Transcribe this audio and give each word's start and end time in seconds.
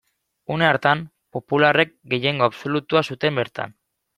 Une 0.53 0.65
hartan, 0.69 1.03
popularrek 1.37 1.93
gehiengo 2.15 2.49
absolutua 2.51 3.07
zuten 3.11 3.43
bertan. 3.43 3.79